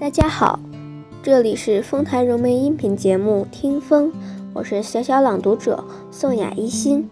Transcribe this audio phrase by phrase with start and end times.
[0.00, 0.60] 大家好，
[1.24, 4.12] 这里是丰台融媒音频节目《听风》，
[4.54, 5.82] 我是小小朗读者
[6.12, 7.10] 宋雅一心。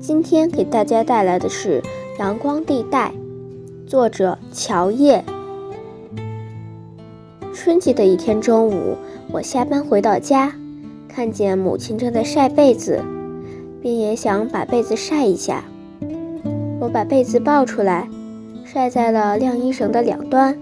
[0.00, 1.80] 今天给大家带来的是
[2.18, 3.12] 《阳光地带》，
[3.88, 5.24] 作者乔叶。
[7.54, 8.96] 春季的一天中午，
[9.30, 10.52] 我下班回到家，
[11.08, 13.00] 看见母亲正在晒被子，
[13.80, 15.62] 便也想把被子晒一下。
[16.80, 18.08] 我把被子抱出来，
[18.64, 20.58] 晒在了晾衣绳的两端。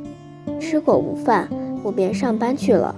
[0.59, 1.49] 吃过午饭，
[1.83, 2.95] 我便上班去了。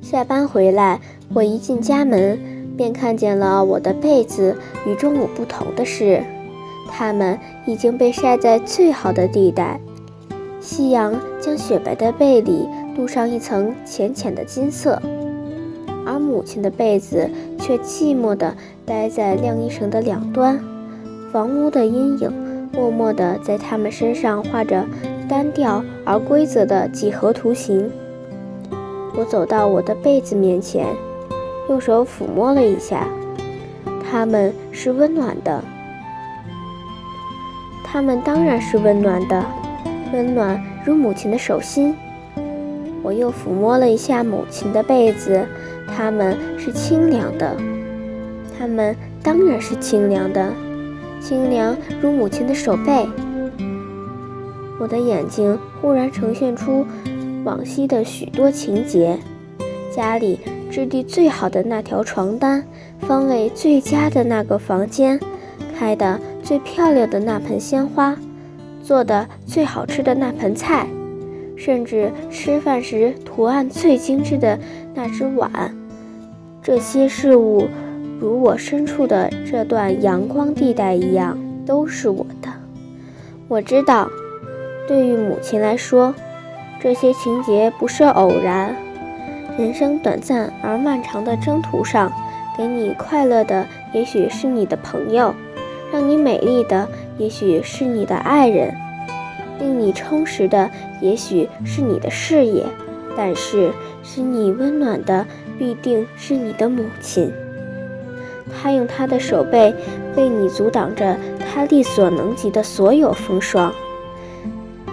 [0.00, 1.00] 下班回来，
[1.34, 2.38] 我一进家门，
[2.76, 4.56] 便看见了我的被子。
[4.86, 6.22] 与中午不同的是，
[6.88, 9.80] 它们已经被晒在最好的地带。
[10.60, 15.00] 夕阳将雪白的被里镀上一层浅浅的金色，
[16.06, 20.58] 而母亲的被子却寂寞地待在晾衣绳的两端。
[21.32, 24.86] 房屋的阴影默默地在它们身上画着。
[25.28, 27.90] 单调而规则的几何图形。
[29.14, 30.86] 我走到我的被子面前，
[31.68, 33.06] 用手抚摸了一下，
[34.08, 35.62] 它们是温暖的。
[37.84, 39.44] 它们当然是温暖的，
[40.12, 41.94] 温暖如母亲的手心。
[43.02, 45.46] 我又抚摸了一下母亲的被子，
[45.86, 47.56] 它们是清凉的。
[48.58, 50.52] 它们当然是清凉的，
[51.20, 53.08] 清凉如母亲的手背。
[54.78, 56.86] 我的眼睛忽然呈现出
[57.44, 59.18] 往昔的许多情节：
[59.90, 60.38] 家里
[60.70, 62.64] 质地最好的那条床单，
[63.00, 65.18] 方位最佳的那个房间，
[65.76, 68.16] 开的最漂亮的那盆鲜花，
[68.82, 70.86] 做的最好吃的那盆菜，
[71.56, 74.58] 甚至吃饭时图案最精致的
[74.94, 75.74] 那只碗。
[76.62, 77.66] 这些事物，
[78.20, 82.48] 如我身处的这段阳光地带一样，都是我的。
[83.48, 84.08] 我知道。
[84.88, 86.14] 对于母亲来说，
[86.80, 88.74] 这些情节不是偶然。
[89.58, 92.10] 人生短暂而漫长的征途上，
[92.56, 95.34] 给你快乐的也许是你的朋友，
[95.92, 96.88] 让你美丽的
[97.18, 98.74] 也许是你的爱人，
[99.60, 100.70] 令你充实的
[101.02, 102.64] 也许是你的事业，
[103.14, 103.70] 但是
[104.02, 105.26] 使你温暖的
[105.58, 107.30] 必定是你的母亲。
[108.50, 109.74] 她用她的手背
[110.16, 113.70] 为你阻挡着她力所能及的所有风霜。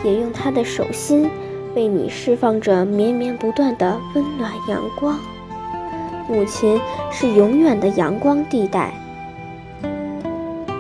[0.05, 1.27] 也用他的手心
[1.75, 5.19] 为你释放着绵绵不断的温暖阳光。
[6.29, 6.79] 母亲
[7.11, 8.93] 是永远的阳光地带。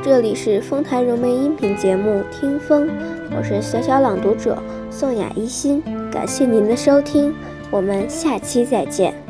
[0.03, 2.87] 这里是丰台融媒音频节目《听风》，
[3.35, 5.81] 我是小小朗读者宋雅一心，
[6.11, 7.33] 感谢您的收听，
[7.71, 9.24] 我们下期再见。